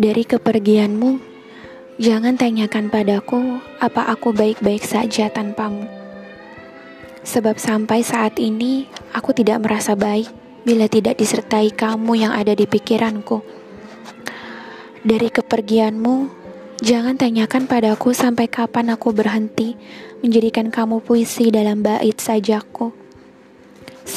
[0.00, 1.20] Dari kepergianmu,
[1.96, 5.88] jangan tanyakan padaku apa aku baik-baik saja tanpamu.
[7.24, 8.84] Sebab sampai saat ini,
[9.16, 10.28] aku tidak merasa baik
[10.68, 13.40] bila tidak disertai kamu yang ada di pikiranku.
[15.00, 16.28] Dari kepergianmu,
[16.84, 19.80] jangan tanyakan padaku sampai kapan aku berhenti
[20.20, 22.99] menjadikan kamu puisi dalam bait sajaku.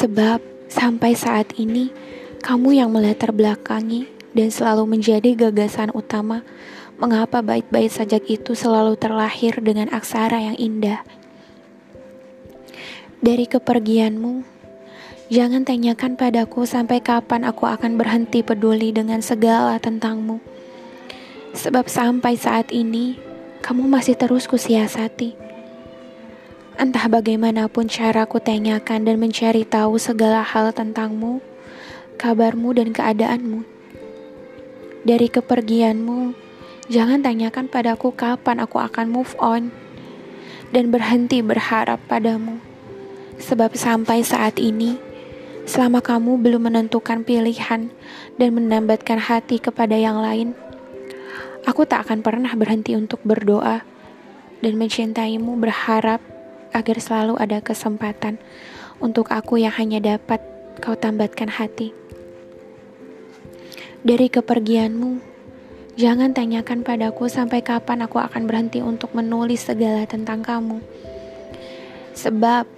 [0.04, 1.88] Sebab sampai saat ini,
[2.44, 4.04] kamu yang melatar belakangi
[4.36, 6.44] dan selalu menjadi gagasan utama
[7.00, 11.00] mengapa bait-bait sajak itu selalu terlahir dengan aksara yang indah.
[13.24, 14.44] Dari kepergianmu,
[15.32, 20.36] jangan tanyakan padaku sampai kapan aku akan berhenti peduli dengan segala tentangmu.
[21.56, 23.16] Sebab sampai saat ini,
[23.64, 25.43] kamu masih terus kusiasati.
[26.74, 31.38] Entah bagaimanapun cara ku tanyakan dan mencari tahu segala hal tentangmu,
[32.18, 33.74] kabarmu dan keadaanmu
[35.04, 36.32] dari kepergianmu,
[36.88, 39.68] jangan tanyakan padaku kapan aku akan move on
[40.72, 42.58] dan berhenti berharap padamu.
[43.36, 44.96] Sebab sampai saat ini,
[45.68, 47.92] selama kamu belum menentukan pilihan
[48.40, 50.56] dan menambatkan hati kepada yang lain,
[51.68, 53.84] aku tak akan pernah berhenti untuk berdoa
[54.64, 56.24] dan mencintaimu berharap
[56.74, 58.36] agar selalu ada kesempatan
[58.98, 60.42] untuk aku yang hanya dapat
[60.82, 61.94] kau tambatkan hati.
[64.04, 65.16] Dari kepergianmu,
[65.96, 70.82] jangan tanyakan padaku sampai kapan aku akan berhenti untuk menulis segala tentang kamu.
[72.12, 72.68] Sebab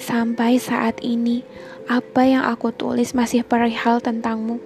[0.00, 1.44] sampai saat ini,
[1.90, 4.62] apa yang aku tulis masih perihal tentangmu.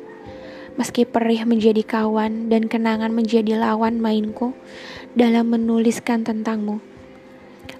[0.76, 4.52] Meski perih menjadi kawan dan kenangan menjadi lawan mainku
[5.16, 6.95] dalam menuliskan tentangmu.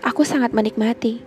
[0.07, 1.19] Aku sangat menikmati,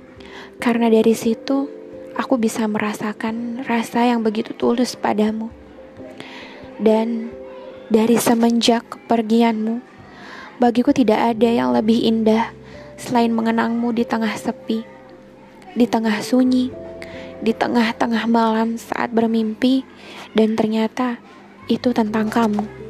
[0.64, 1.68] karena dari situ
[2.16, 5.52] aku bisa merasakan rasa yang begitu tulus padamu.
[6.80, 7.28] Dan
[7.92, 9.84] dari semenjak kepergianmu,
[10.64, 12.56] bagiku tidak ada yang lebih indah
[12.96, 14.88] selain mengenangmu di tengah sepi,
[15.76, 16.72] di tengah sunyi,
[17.44, 19.84] di tengah-tengah malam saat bermimpi,
[20.32, 21.20] dan ternyata
[21.68, 22.89] itu tentang kamu.